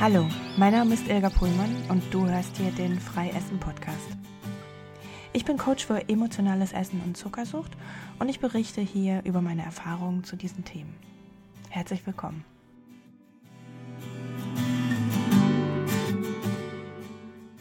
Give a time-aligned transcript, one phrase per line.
[0.00, 4.16] Hallo, mein Name ist Ilga Pullmann und du hörst hier den Freiessen Podcast.
[5.32, 7.72] Ich bin Coach für emotionales Essen und Zuckersucht
[8.20, 10.94] und ich berichte hier über meine Erfahrungen zu diesen Themen.
[11.68, 12.44] Herzlich willkommen.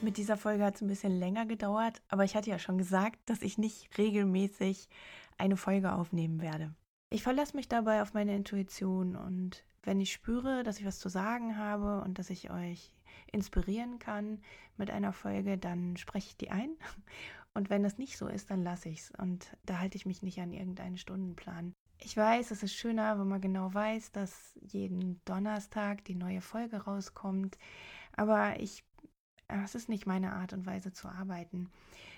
[0.04, 3.17] Mit dieser Folge hat es ein bisschen länger gedauert, aber ich hatte ja schon gesagt,
[3.25, 4.89] dass ich nicht regelmäßig
[5.39, 6.76] eine Folge aufnehmen werde.
[7.09, 11.07] Ich verlasse mich dabei auf meine Intuition und wenn ich spüre, dass ich was zu
[11.07, 12.91] sagen habe und dass ich euch
[13.31, 14.41] inspirieren kann
[14.75, 16.71] mit einer Folge, dann spreche ich die ein.
[17.53, 19.12] Und wenn das nicht so ist, dann lasse ich es.
[19.17, 21.73] Und da halte ich mich nicht an irgendeinen Stundenplan.
[21.98, 26.84] Ich weiß, es ist schöner, wenn man genau weiß, dass jeden Donnerstag die neue Folge
[26.84, 27.57] rauskommt.
[28.15, 28.84] Aber ich,
[29.48, 31.71] es ist nicht meine Art und Weise zu arbeiten.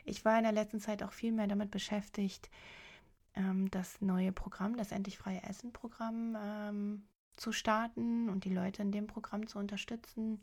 [0.04, 2.50] Ich war in der letzten Zeit auch viel mehr damit beschäftigt,
[3.36, 7.04] ähm, das neue Programm, das Endlich Freie Essen Programm ähm,
[7.36, 10.40] zu starten und die Leute in dem Programm zu unterstützen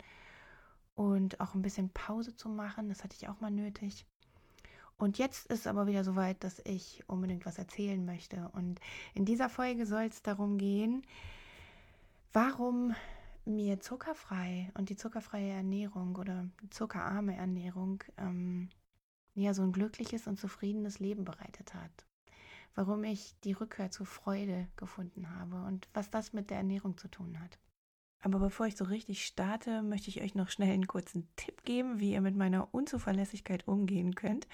[0.95, 2.89] und auch ein bisschen Pause zu machen.
[2.89, 4.07] Das hatte ich auch mal nötig.
[4.99, 8.49] Und jetzt ist aber wieder soweit, dass ich unbedingt was erzählen möchte.
[8.55, 8.81] Und
[9.15, 11.03] in dieser Folge soll es darum gehen,
[12.33, 12.95] warum
[13.45, 18.71] mir zuckerfrei und die zuckerfreie Ernährung oder zuckerarme Ernährung ähm,
[19.35, 22.07] ja so ein glückliches und zufriedenes Leben bereitet hat
[22.77, 27.09] warum ich die Rückkehr zur Freude gefunden habe und was das mit der Ernährung zu
[27.09, 27.59] tun hat.
[28.21, 32.01] Aber bevor ich so richtig starte, möchte ich euch noch schnell einen kurzen Tipp geben,
[32.01, 34.49] wie ihr mit meiner Unzuverlässigkeit umgehen könnt.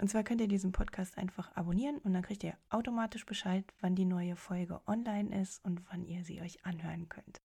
[0.00, 3.94] Und zwar könnt ihr diesen Podcast einfach abonnieren und dann kriegt ihr automatisch Bescheid, wann
[3.94, 7.36] die neue Folge online ist und wann ihr sie euch anhören könnt.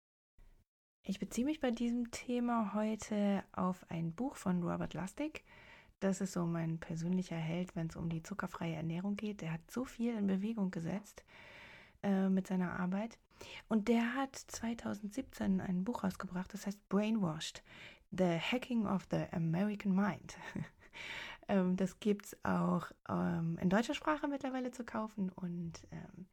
[1.03, 5.43] Ich beziehe mich bei diesem Thema heute auf ein Buch von Robert Lustig.
[5.99, 9.41] Das ist so mein persönlicher Held, wenn es um die zuckerfreie Ernährung geht.
[9.41, 11.23] Der hat so viel in Bewegung gesetzt
[12.03, 13.17] äh, mit seiner Arbeit.
[13.67, 17.63] Und der hat 2017 ein Buch rausgebracht, das heißt Brainwashed,
[18.11, 20.37] The Hacking of the American Mind.
[21.47, 26.27] ähm, das gibt es auch ähm, in deutscher Sprache mittlerweile zu kaufen und ähm,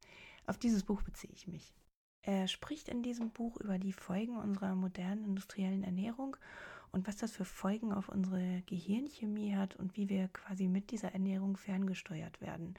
[0.46, 1.74] auf dieses Buch beziehe ich mich.
[2.22, 6.36] Er spricht in diesem Buch über die Folgen unserer modernen industriellen Ernährung
[6.92, 11.12] und was das für Folgen auf unsere Gehirnchemie hat und wie wir quasi mit dieser
[11.12, 12.74] Ernährung ferngesteuert werden.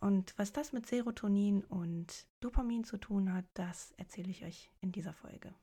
[0.00, 4.92] Und was das mit Serotonin und Dopamin zu tun hat, das erzähle ich euch in
[4.92, 5.54] dieser Folge.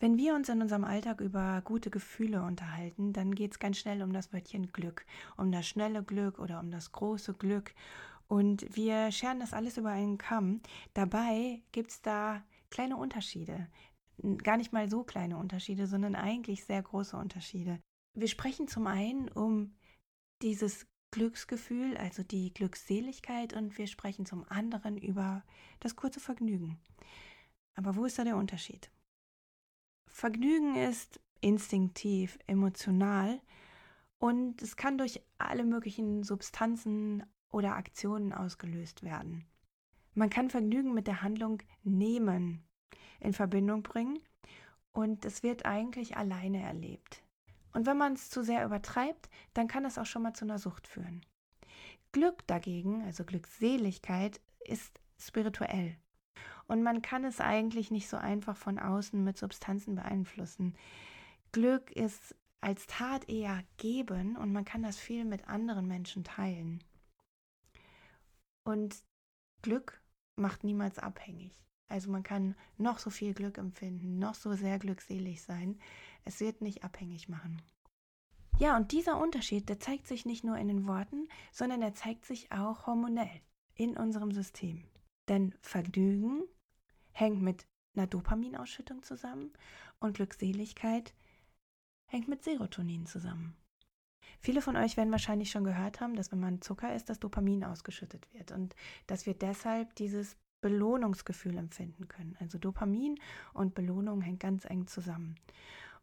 [0.00, 4.02] Wenn wir uns in unserem Alltag über gute Gefühle unterhalten, dann geht es ganz schnell
[4.02, 5.04] um das Wörtchen Glück,
[5.36, 7.74] um das schnelle Glück oder um das große Glück.
[8.28, 10.60] Und wir scheren das alles über einen Kamm.
[10.94, 13.66] Dabei gibt es da kleine Unterschiede
[14.42, 17.80] gar nicht mal so kleine Unterschiede, sondern eigentlich sehr große Unterschiede.
[18.14, 19.76] Wir sprechen zum einen um
[20.42, 25.44] dieses Glücksgefühl, also die Glückseligkeit, und wir sprechen zum anderen über
[25.80, 26.78] das kurze Vergnügen.
[27.74, 28.90] Aber wo ist da der Unterschied?
[30.06, 33.40] Vergnügen ist instinktiv, emotional
[34.18, 39.46] und es kann durch alle möglichen Substanzen oder Aktionen ausgelöst werden.
[40.14, 42.67] Man kann Vergnügen mit der Handlung nehmen
[43.20, 44.18] in Verbindung bringen
[44.92, 47.22] und es wird eigentlich alleine erlebt.
[47.72, 50.58] Und wenn man es zu sehr übertreibt, dann kann es auch schon mal zu einer
[50.58, 51.24] Sucht führen.
[52.12, 55.96] Glück dagegen, also Glückseligkeit, ist spirituell.
[56.66, 60.76] Und man kann es eigentlich nicht so einfach von außen mit Substanzen beeinflussen.
[61.52, 66.82] Glück ist als Tat eher geben und man kann das viel mit anderen Menschen teilen.
[68.64, 68.96] Und
[69.62, 70.02] Glück
[70.36, 71.52] macht niemals abhängig.
[71.88, 75.78] Also man kann noch so viel Glück empfinden, noch so sehr glückselig sein.
[76.24, 77.62] Es wird nicht abhängig machen.
[78.58, 82.24] Ja, und dieser Unterschied, der zeigt sich nicht nur in den Worten, sondern er zeigt
[82.24, 83.40] sich auch hormonell
[83.74, 84.84] in unserem System.
[85.28, 86.42] Denn Vergnügen
[87.12, 89.52] hängt mit einer Dopaminausschüttung zusammen
[90.00, 91.14] und Glückseligkeit
[92.06, 93.56] hängt mit Serotonin zusammen.
[94.40, 97.64] Viele von euch werden wahrscheinlich schon gehört haben, dass wenn man Zucker isst, das Dopamin
[97.64, 98.74] ausgeschüttet wird und
[99.06, 102.36] dass wir deshalb dieses Belohnungsgefühl empfinden können.
[102.40, 103.18] Also Dopamin
[103.52, 105.36] und Belohnung hängt ganz eng zusammen.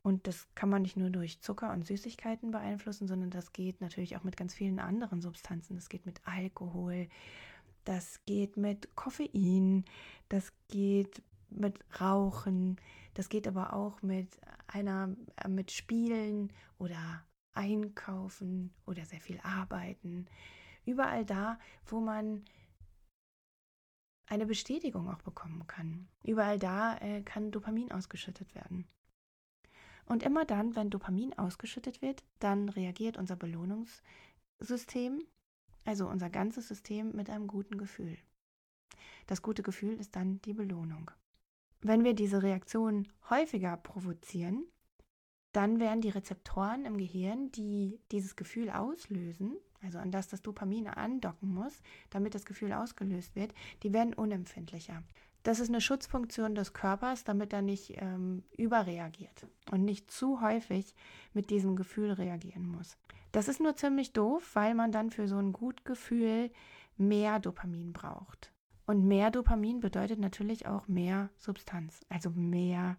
[0.02, 4.16] Und das kann man nicht nur durch Zucker und Süßigkeiten beeinflussen, sondern das geht natürlich
[4.16, 5.76] auch mit ganz vielen anderen Substanzen.
[5.76, 7.08] Das geht mit Alkohol,
[7.86, 9.84] das geht mit Koffein,
[10.30, 12.78] das geht mit Rauchen,
[13.16, 14.28] das geht aber auch mit
[14.68, 17.24] einer äh, mit Spielen oder
[17.54, 20.28] Einkaufen oder sehr viel Arbeiten.
[20.86, 22.46] Überall da, wo man
[24.28, 26.08] eine Bestätigung auch bekommen kann.
[26.24, 28.88] Überall da äh, kann Dopamin ausgeschüttet werden.
[30.06, 35.24] Und immer dann, wenn Dopamin ausgeschüttet wird, dann reagiert unser Belohnungssystem,
[35.84, 38.18] also unser ganzes System mit einem guten Gefühl.
[39.28, 41.10] Das gute Gefühl ist dann die Belohnung.
[41.82, 44.66] Wenn wir diese Reaktion häufiger provozieren,
[45.52, 49.56] dann werden die Rezeptoren im Gehirn, die dieses Gefühl auslösen,
[49.86, 53.54] also an das das Dopamin andocken muss, damit das Gefühl ausgelöst wird,
[53.84, 55.04] die werden unempfindlicher.
[55.44, 60.96] Das ist eine Schutzfunktion des Körpers, damit er nicht ähm, überreagiert und nicht zu häufig
[61.34, 62.98] mit diesem Gefühl reagieren muss.
[63.32, 66.52] Das ist nur ziemlich doof, weil man dann für so ein Gutgefühl
[66.98, 68.52] mehr Dopamin braucht.
[68.88, 72.98] Und mehr Dopamin bedeutet natürlich auch mehr Substanz, also mehr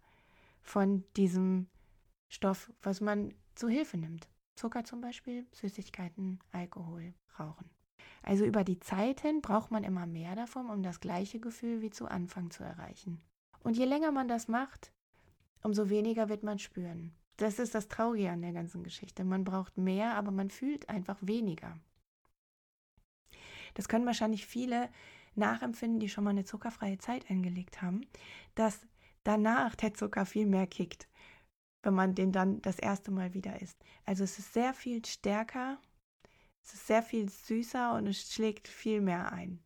[0.62, 1.66] von diesem
[2.28, 4.28] Stoff, was man zu Hilfe nimmt.
[4.56, 7.70] Zucker zum Beispiel, Süßigkeiten, Alkohol, Rauchen.
[8.22, 11.90] Also über die Zeit hin braucht man immer mehr davon, um das gleiche Gefühl wie
[11.90, 13.20] zu Anfang zu erreichen.
[13.62, 14.92] Und je länger man das macht,
[15.62, 17.12] umso weniger wird man spüren.
[17.36, 19.24] Das ist das Traurige an der ganzen Geschichte.
[19.24, 21.78] Man braucht mehr, aber man fühlt einfach weniger.
[23.74, 24.88] Das können wahrscheinlich viele
[25.34, 28.06] nachempfinden, die schon mal eine zuckerfreie Zeit eingelegt haben,
[28.54, 28.86] dass
[29.22, 31.08] danach der Zucker viel mehr kickt
[31.86, 33.78] wenn man den dann das erste Mal wieder isst.
[34.04, 35.80] Also es ist sehr viel stärker,
[36.64, 39.60] es ist sehr viel süßer und es schlägt viel mehr ein.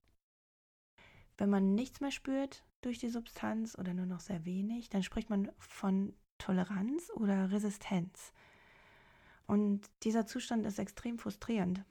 [1.39, 5.31] Wenn man nichts mehr spürt durch die Substanz oder nur noch sehr wenig, dann spricht
[5.31, 8.35] man von Toleranz oder Resistenz.
[9.47, 11.83] Und dieser Zustand ist extrem frustrierend,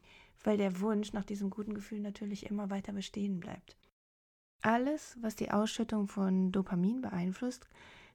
[0.43, 3.75] weil der Wunsch nach diesem guten Gefühl natürlich immer weiter bestehen bleibt.
[4.61, 7.67] Alles, was die Ausschüttung von Dopamin beeinflusst,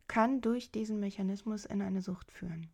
[0.09, 2.69] kann durch diesen Mechanismus in eine Sucht führen.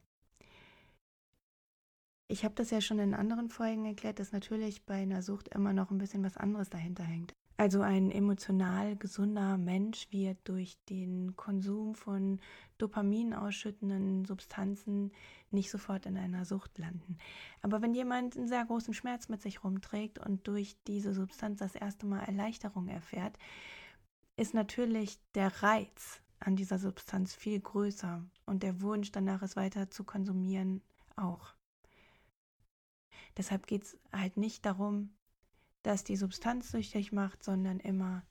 [2.28, 5.72] Ich habe das ja schon in anderen Folgen erklärt, dass natürlich bei einer Sucht immer
[5.72, 7.34] noch ein bisschen was anderes dahinter hängt.
[7.60, 12.40] Also ein emotional gesunder Mensch wird durch den Konsum von
[12.78, 15.12] Dopamin ausschüttenden Substanzen
[15.50, 17.18] nicht sofort in einer Sucht landen.
[17.60, 21.74] Aber wenn jemand einen sehr großen Schmerz mit sich rumträgt und durch diese Substanz das
[21.74, 23.36] erste Mal Erleichterung erfährt,
[24.38, 29.90] ist natürlich der Reiz an dieser Substanz viel größer und der Wunsch danach, es weiter
[29.90, 30.82] zu konsumieren,
[31.16, 31.54] auch.
[33.36, 35.10] Deshalb geht es halt nicht darum,
[35.82, 38.22] dass die Substanz süchtig macht, sondern immer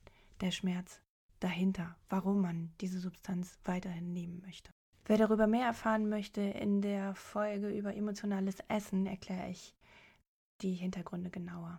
[0.42, 1.02] der Schmerz
[1.40, 4.72] dahinter, warum man diese Substanz weiterhin nehmen möchte.
[5.06, 9.76] Wer darüber mehr erfahren möchte, in der Folge über emotionales Essen erkläre ich
[10.62, 11.78] die Hintergründe genauer.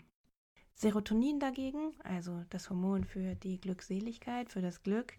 [0.75, 5.12] Serotonin dagegen, also das Hormon für die Glückseligkeit, für das Glück,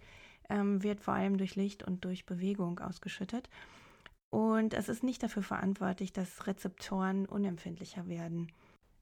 [0.52, 3.50] ähm, wird vor allem durch Licht und durch Bewegung ausgeschüttet.
[4.30, 8.52] Und es ist nicht dafür verantwortlich, dass Rezeptoren unempfindlicher werden.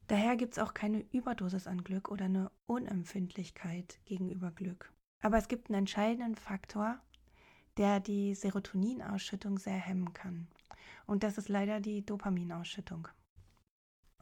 [0.07, 4.91] Daher gibt es auch keine Überdosis an Glück oder eine Unempfindlichkeit gegenüber Glück.
[5.21, 6.99] Aber es gibt einen entscheidenden Faktor,
[7.77, 10.47] der die Serotoninausschüttung sehr hemmen kann.
[11.05, 13.07] Und das ist leider die Dopaminausschüttung.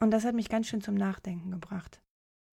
[0.00, 2.02] Und das hat mich ganz schön zum Nachdenken gebracht.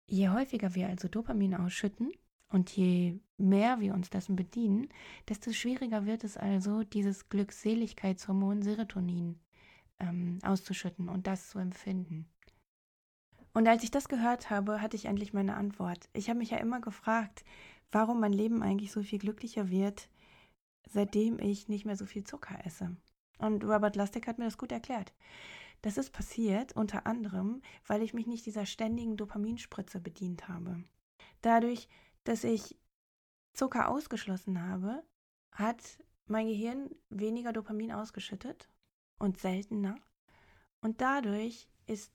[0.07, 2.12] Je häufiger wir also Dopamin ausschütten,
[2.50, 4.89] und je mehr wir uns dessen bedienen,
[5.27, 9.39] desto schwieriger wird es also, dieses Glückseligkeitshormon Serotonin
[10.00, 12.27] ähm, auszuschütten und das zu empfinden.
[13.53, 16.09] Und als ich das gehört habe, hatte ich endlich meine Antwort.
[16.13, 17.45] Ich habe mich ja immer gefragt,
[17.92, 20.09] warum mein Leben eigentlich so viel glücklicher wird,
[20.89, 22.95] seitdem ich nicht mehr so viel Zucker esse.
[23.38, 25.13] Und Robert Lustig hat mir das gut erklärt.
[25.81, 30.83] Das ist passiert unter anderem, weil ich mich nicht dieser ständigen Dopaminspritze bedient habe.
[31.41, 31.88] Dadurch
[32.25, 32.77] dass ich
[33.53, 35.03] Zucker ausgeschlossen habe,
[35.51, 35.82] hat
[36.27, 38.67] mein Gehirn weniger Dopamin ausgeschüttet
[39.17, 39.96] und seltener.
[40.82, 42.12] Und dadurch ist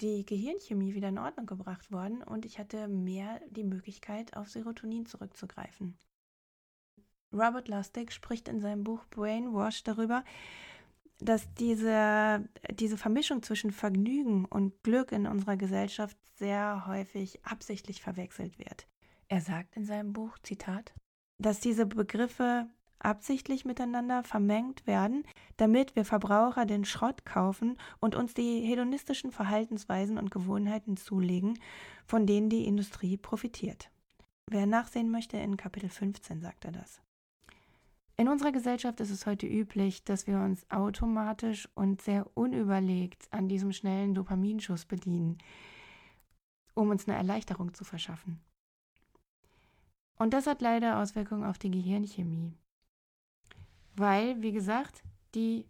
[0.00, 5.06] die Gehirnchemie wieder in Ordnung gebracht worden und ich hatte mehr die Möglichkeit, auf Serotonin
[5.06, 5.98] zurückzugreifen.
[7.32, 10.24] Robert Lustig spricht in seinem Buch Brainwash darüber,
[11.18, 18.58] dass diese, diese Vermischung zwischen Vergnügen und Glück in unserer Gesellschaft sehr häufig absichtlich verwechselt
[18.58, 18.86] wird.
[19.30, 20.92] Er sagt in seinem Buch, Zitat,
[21.38, 22.66] dass diese Begriffe
[22.98, 25.24] absichtlich miteinander vermengt werden,
[25.56, 31.58] damit wir Verbraucher den Schrott kaufen und uns die hedonistischen Verhaltensweisen und Gewohnheiten zulegen,
[32.06, 33.92] von denen die Industrie profitiert.
[34.50, 37.00] Wer nachsehen möchte, in Kapitel 15 sagt er das.
[38.16, 43.48] In unserer Gesellschaft ist es heute üblich, dass wir uns automatisch und sehr unüberlegt an
[43.48, 45.38] diesem schnellen Dopaminschuss bedienen,
[46.74, 48.40] um uns eine Erleichterung zu verschaffen.
[50.20, 52.52] Und das hat leider Auswirkungen auf die Gehirnchemie.
[53.96, 55.02] Weil, wie gesagt,
[55.34, 55.64] die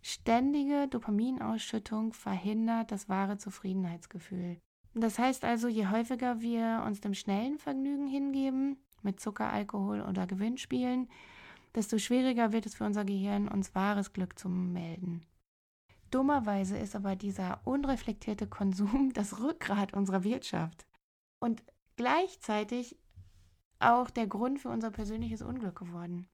[0.00, 4.58] ständige Dopaminausschüttung verhindert das wahre Zufriedenheitsgefühl.
[4.94, 10.26] Das heißt also, je häufiger wir uns dem schnellen Vergnügen hingeben, mit Zucker, Alkohol oder
[10.26, 11.06] Gewinnspielen,
[11.74, 15.22] desto schwieriger wird es für unser Gehirn, uns wahres Glück zu melden.
[16.10, 20.86] Dummerweise ist aber dieser unreflektierte Konsum das Rückgrat unserer Wirtschaft.
[21.40, 21.62] Und
[21.96, 22.96] gleichzeitig
[23.80, 26.28] auch der Grund für unser persönliches Unglück geworden.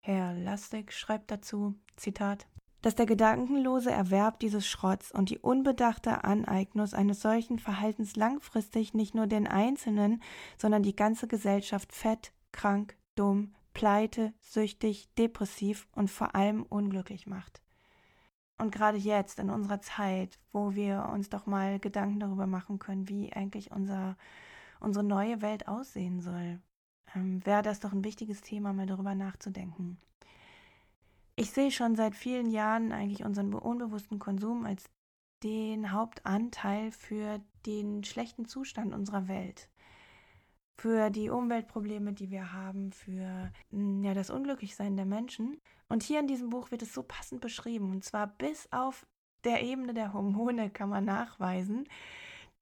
[0.00, 2.46] Herr Lastig schreibt dazu, Zitat,
[2.82, 9.14] dass der gedankenlose Erwerb dieses Schrotts und die unbedachte Aneignung eines solchen Verhaltens langfristig nicht
[9.14, 10.22] nur den Einzelnen,
[10.56, 17.60] sondern die ganze Gesellschaft fett, krank, dumm, pleite, süchtig, depressiv und vor allem unglücklich macht.
[18.58, 23.08] Und gerade jetzt, in unserer Zeit, wo wir uns doch mal Gedanken darüber machen können,
[23.08, 24.16] wie eigentlich unser,
[24.80, 26.60] unsere neue Welt aussehen soll,
[27.14, 29.98] ähm, wäre das doch ein wichtiges Thema, mal darüber nachzudenken.
[31.36, 34.84] Ich sehe schon seit vielen Jahren eigentlich unseren unbewussten Konsum als
[35.42, 39.68] den Hauptanteil für den schlechten Zustand unserer Welt
[40.78, 45.60] für die Umweltprobleme, die wir haben, für hm, ja, das Unglücklichsein der Menschen.
[45.88, 47.90] Und hier in diesem Buch wird es so passend beschrieben.
[47.90, 49.06] Und zwar bis auf
[49.44, 51.88] der Ebene der Hormone kann man nachweisen,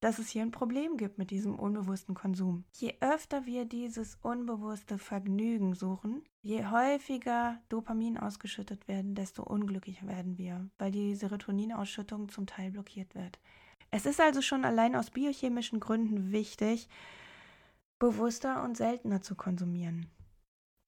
[0.05, 2.65] dass es hier ein Problem gibt mit diesem unbewussten Konsum.
[2.75, 10.37] Je öfter wir dieses unbewusste Vergnügen suchen, je häufiger Dopamin ausgeschüttet werden, desto unglücklicher werden
[10.37, 13.39] wir, weil die Serotoninausschüttung zum Teil blockiert wird.
[13.91, 16.91] Es ist also schon allein aus biochemischen Gründen wichtig,
[17.99, 20.11] bewusster und seltener zu konsumieren.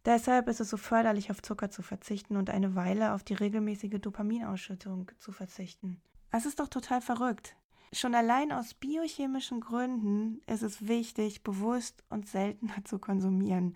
[0.04, 3.98] Deshalb ist es so förderlich, auf Zucker zu verzichten und eine Weile auf die regelmäßige
[3.98, 6.02] Dopaminausschüttung zu verzichten.
[6.32, 7.56] Es ist doch total verrückt.
[7.92, 13.74] Schon allein aus biochemischen Gründen ist es wichtig, bewusst und seltener zu konsumieren.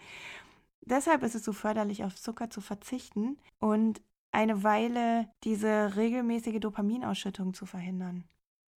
[0.82, 4.00] Deshalb ist es so förderlich, auf Zucker zu verzichten und
[4.32, 8.24] eine Weile diese regelmäßige Dopaminausschüttung zu verhindern.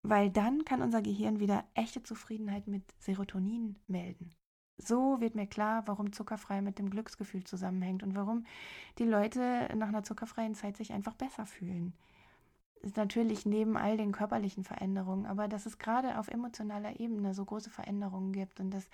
[0.03, 4.35] Weil dann kann unser Gehirn wieder echte Zufriedenheit mit Serotonin melden.
[4.79, 8.45] So wird mir klar, warum zuckerfrei mit dem Glücksgefühl zusammenhängt und warum
[8.99, 11.93] die Leute nach einer zuckerfreien Zeit sich einfach besser fühlen.
[12.97, 17.71] Natürlich neben all den körperlichen Veränderungen, aber dass es gerade auf emotionaler Ebene so große
[17.71, 18.89] Veränderungen gibt und dass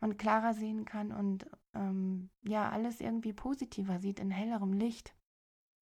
[0.00, 5.14] man klarer sehen kann und ähm, ja, alles irgendwie positiver sieht in hellerem Licht.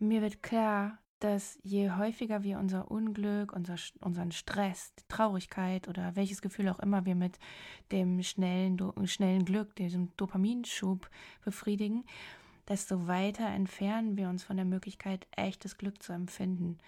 [0.00, 6.42] Mir wird klar, dass je häufiger wir unser Unglück, unser, unseren Stress, Traurigkeit oder welches
[6.42, 7.38] Gefühl auch immer wir mit
[7.90, 11.09] dem schnellen, schnellen Glück, diesem Dopaminschub
[11.45, 12.04] befriedigen,
[12.68, 16.78] desto weiter entfernen wir uns von der Möglichkeit, echtes Glück zu empfinden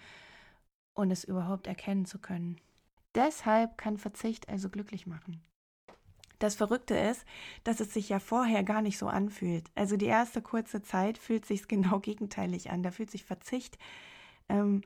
[0.93, 2.59] und es überhaupt erkennen zu können.
[3.15, 5.41] Deshalb kann Verzicht also glücklich machen.
[6.39, 7.23] Das Verrückte ist,
[7.63, 9.69] dass es sich ja vorher gar nicht so anfühlt.
[9.75, 12.81] Also die erste kurze Zeit fühlt sich genau gegenteilig an.
[12.81, 13.77] Da fühlt sich Verzicht
[14.49, 14.81] ähm,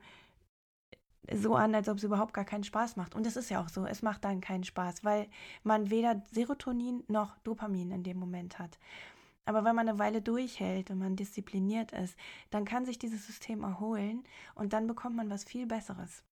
[1.32, 3.16] so an, als ob es überhaupt gar keinen Spaß macht.
[3.16, 5.28] Und es ist ja auch so, es macht dann keinen Spaß, weil
[5.64, 8.78] man weder Serotonin noch Dopamin in dem Moment hat.
[9.46, 12.18] Aber wenn man eine Weile durchhält und man diszipliniert ist,
[12.50, 14.24] dann kann sich dieses System erholen
[14.56, 16.24] und dann bekommt man was viel Besseres.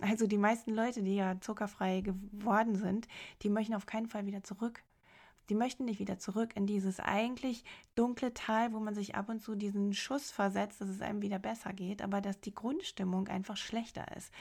[0.00, 3.06] Also die meisten Leute, die ja zuckerfrei geworden sind,
[3.42, 4.82] die möchten auf keinen Fall wieder zurück.
[5.50, 9.42] Die möchten nicht wieder zurück in dieses eigentlich dunkle Tal, wo man sich ab und
[9.42, 13.56] zu diesen Schuss versetzt, dass es einem wieder besser geht, aber dass die Grundstimmung einfach
[13.56, 14.32] schlechter ist.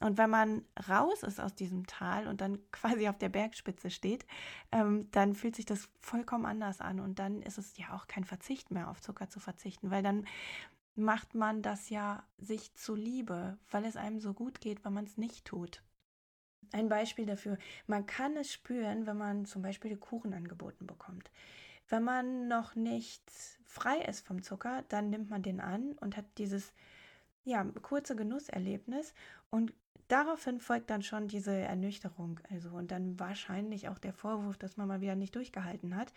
[0.00, 4.26] Und wenn man raus ist aus diesem Tal und dann quasi auf der Bergspitze steht,
[4.72, 7.00] ähm, dann fühlt sich das vollkommen anders an.
[7.00, 10.26] Und dann ist es ja auch kein Verzicht mehr, auf Zucker zu verzichten, weil dann
[10.96, 15.16] macht man das ja sich zuliebe, weil es einem so gut geht, wenn man es
[15.16, 15.82] nicht tut.
[16.72, 21.30] Ein Beispiel dafür, man kann es spüren, wenn man zum Beispiel Kuchen angeboten bekommt.
[21.88, 23.22] Wenn man noch nicht
[23.64, 26.72] frei ist vom Zucker, dann nimmt man den an und hat dieses
[27.44, 29.14] ja, kurze Genusserlebnis
[29.50, 29.74] und
[30.08, 32.40] daraufhin folgt dann schon diese Ernüchterung.
[32.50, 36.12] Also und dann wahrscheinlich auch der Vorwurf, dass man mal wieder nicht durchgehalten hat,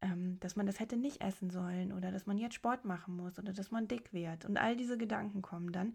[0.00, 3.38] ähm, dass man das hätte nicht essen sollen oder dass man jetzt Sport machen muss
[3.38, 4.44] oder dass man dick wird.
[4.44, 5.92] Und all diese Gedanken kommen dann.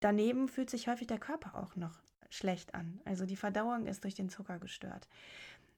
[0.00, 3.00] Daneben fühlt sich häufig der Körper auch noch schlecht an.
[3.04, 5.08] Also die Verdauung ist durch den Zucker gestört.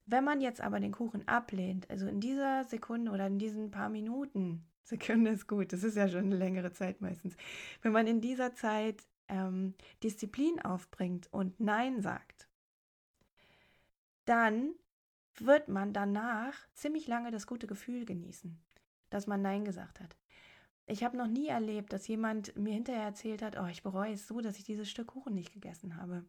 [0.07, 3.89] Wenn man jetzt aber den Kuchen ablehnt, also in dieser Sekunde oder in diesen paar
[3.89, 7.37] Minuten, Sekunde ist gut, das ist ja schon eine längere Zeit meistens,
[7.83, 12.49] wenn man in dieser Zeit ähm, Disziplin aufbringt und Nein sagt,
[14.25, 14.75] dann
[15.39, 18.59] wird man danach ziemlich lange das gute Gefühl genießen,
[19.11, 20.17] dass man Nein gesagt hat.
[20.87, 24.29] Ich habe noch nie erlebt, dass jemand mir hinterher erzählt hat, oh, ich bereue es
[24.29, 26.25] so, dass ich dieses Stück Kuchen nicht gegessen habe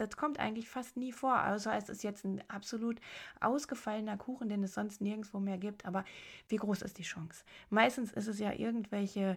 [0.00, 3.00] das kommt eigentlich fast nie vor, außer es ist jetzt ein absolut
[3.40, 5.84] ausgefallener Kuchen, den es sonst nirgendwo mehr gibt.
[5.84, 6.04] Aber
[6.48, 7.44] wie groß ist die Chance?
[7.68, 9.36] Meistens ist es ja irgendwelche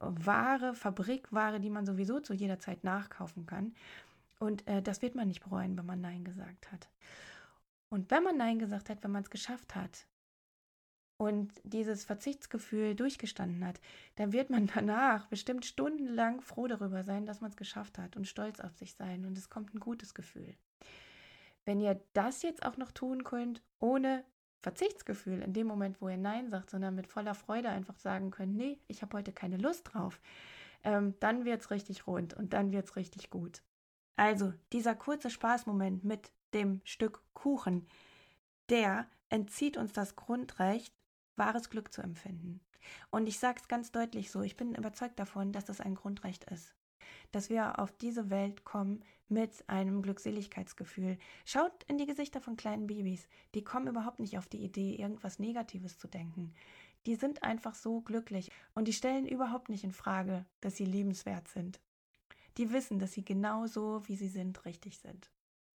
[0.00, 3.74] Ware, Fabrikware, die man sowieso zu jeder Zeit nachkaufen kann.
[4.38, 6.88] Und äh, das wird man nicht bereuen, wenn man Nein gesagt hat.
[7.90, 10.06] Und wenn man Nein gesagt hat, wenn man es geschafft hat,
[11.20, 13.78] und dieses Verzichtsgefühl durchgestanden hat,
[14.16, 18.26] dann wird man danach bestimmt stundenlang froh darüber sein, dass man es geschafft hat und
[18.26, 20.54] stolz auf sich sein und es kommt ein gutes Gefühl.
[21.66, 24.24] Wenn ihr das jetzt auch noch tun könnt, ohne
[24.60, 28.56] Verzichtsgefühl in dem Moment, wo ihr Nein sagt, sondern mit voller Freude einfach sagen könnt,
[28.56, 30.20] nee, ich habe heute keine Lust drauf,
[30.84, 33.62] ähm, dann wird es richtig rund und dann wird es richtig gut.
[34.16, 37.86] Also dieser kurze Spaßmoment mit dem Stück Kuchen,
[38.68, 40.94] der entzieht uns das Grundrecht,
[41.36, 42.60] wahres Glück zu empfinden.
[43.10, 46.44] Und ich sage es ganz deutlich so, ich bin überzeugt davon, dass das ein Grundrecht
[46.44, 46.74] ist.
[47.32, 51.18] Dass wir auf diese Welt kommen mit einem Glückseligkeitsgefühl.
[51.44, 53.28] Schaut in die Gesichter von kleinen Babys.
[53.54, 56.52] Die kommen überhaupt nicht auf die Idee, irgendwas Negatives zu denken.
[57.06, 61.48] Die sind einfach so glücklich und die stellen überhaupt nicht in Frage, dass sie liebenswert
[61.48, 61.80] sind
[62.56, 65.30] die wissen, dass sie genauso, wie sie sind, richtig sind.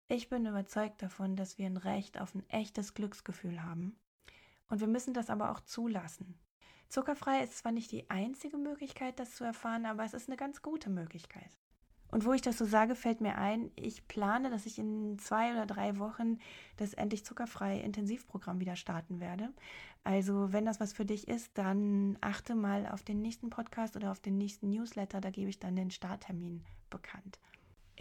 [0.07, 3.95] Ich bin überzeugt davon, dass wir ein Recht auf ein echtes Glücksgefühl haben.
[4.67, 6.39] Und wir müssen das aber auch zulassen.
[6.91, 10.61] Zuckerfrei ist zwar nicht die einzige Möglichkeit, das zu erfahren, aber es ist eine ganz
[10.61, 11.49] gute Möglichkeit.
[12.11, 15.53] Und wo ich das so sage, fällt mir ein, ich plane, dass ich in zwei
[15.53, 16.39] oder drei Wochen
[16.75, 19.53] das Endlich Zuckerfrei Intensivprogramm wieder starten werde.
[20.03, 24.11] Also wenn das was für dich ist, dann achte mal auf den nächsten Podcast oder
[24.11, 27.39] auf den nächsten Newsletter, da gebe ich dann den Starttermin bekannt.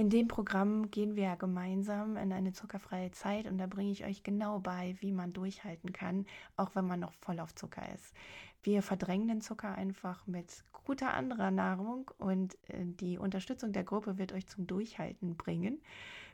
[0.01, 4.07] In dem Programm gehen wir ja gemeinsam in eine zuckerfreie Zeit und da bringe ich
[4.07, 6.25] euch genau bei, wie man durchhalten kann,
[6.57, 8.15] auch wenn man noch voll auf Zucker ist.
[8.63, 14.17] Wir verdrängen den Zucker einfach mit guter anderer Nahrung und äh, die Unterstützung der Gruppe
[14.17, 15.83] wird euch zum Durchhalten bringen,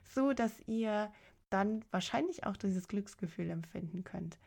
[0.05, 1.11] so dass ihr
[1.49, 4.39] dann wahrscheinlich auch dieses Glücksgefühl empfinden könnt.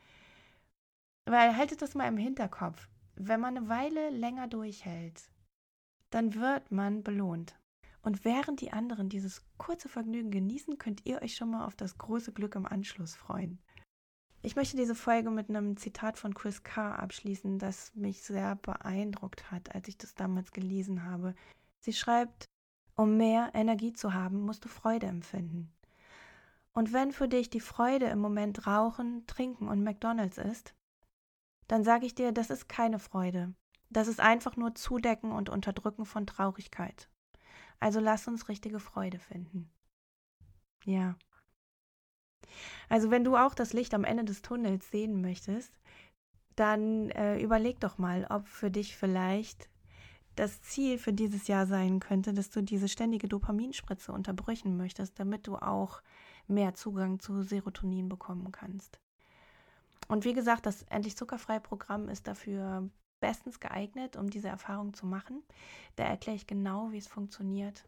[1.26, 2.88] Weil haltet das mal im Hinterkopf.
[3.16, 5.28] Wenn man eine Weile länger durchhält,
[6.08, 7.59] dann wird man belohnt.
[8.02, 11.98] Und während die anderen dieses kurze Vergnügen genießen, könnt ihr euch schon mal auf das
[11.98, 13.58] große Glück im Anschluss freuen.
[14.42, 19.50] Ich möchte diese Folge mit einem Zitat von Chris Carr abschließen, das mich sehr beeindruckt
[19.50, 21.34] hat, als ich das damals gelesen habe.
[21.80, 22.46] Sie schreibt,
[22.96, 25.70] um mehr Energie zu haben, musst du Freude empfinden.
[26.72, 30.74] Und wenn für dich die Freude im Moment Rauchen, Trinken und McDonald's ist,
[31.68, 33.54] dann sage ich dir, das ist keine Freude.
[33.90, 37.08] Das ist einfach nur Zudecken und Unterdrücken von Traurigkeit.
[37.80, 39.70] Also lass uns richtige Freude finden.
[40.84, 41.16] Ja.
[42.88, 45.72] Also wenn du auch das Licht am Ende des Tunnels sehen möchtest,
[46.56, 49.68] dann äh, überleg doch mal, ob für dich vielleicht
[50.36, 55.46] das Ziel für dieses Jahr sein könnte, dass du diese ständige Dopaminspritze unterbrechen möchtest, damit
[55.46, 56.02] du auch
[56.48, 59.00] mehr Zugang zu Serotonin bekommen kannst.
[60.08, 62.90] Und wie gesagt, das Endlich Zuckerfrei Programm ist dafür
[63.20, 65.42] bestens geeignet, um diese Erfahrung zu machen.
[65.96, 67.84] Da erkläre ich genau, wie es funktioniert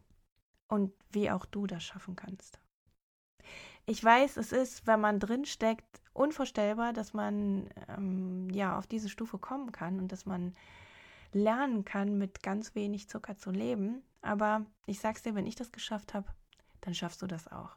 [0.67, 2.59] und wie auch du das schaffen kannst.
[3.85, 9.09] Ich weiß, es ist, wenn man drin steckt, unvorstellbar, dass man ähm, ja auf diese
[9.09, 10.53] Stufe kommen kann und dass man
[11.33, 14.01] lernen kann, mit ganz wenig Zucker zu leben.
[14.21, 16.27] Aber ich sag's dir, wenn ich das geschafft habe,
[16.81, 17.75] dann schaffst du das auch.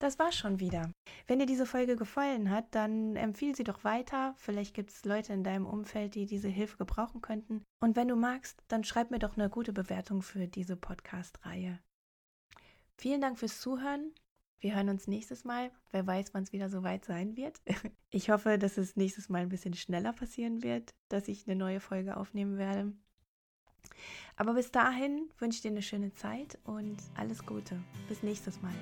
[0.00, 0.90] Das war's schon wieder.
[1.26, 4.34] Wenn dir diese Folge gefallen hat, dann empfiehl sie doch weiter.
[4.36, 7.62] Vielleicht gibt es Leute in deinem Umfeld, die diese Hilfe gebrauchen könnten.
[7.80, 11.78] Und wenn du magst, dann schreib mir doch eine gute Bewertung für diese Podcast-Reihe.
[12.98, 14.12] Vielen Dank fürs Zuhören.
[14.60, 15.70] Wir hören uns nächstes Mal.
[15.90, 17.60] Wer weiß, wann es wieder so weit sein wird.
[18.10, 21.80] Ich hoffe, dass es nächstes Mal ein bisschen schneller passieren wird, dass ich eine neue
[21.80, 22.92] Folge aufnehmen werde.
[24.36, 27.82] Aber bis dahin wünsche ich dir eine schöne Zeit und alles Gute.
[28.08, 28.74] Bis nächstes Mal.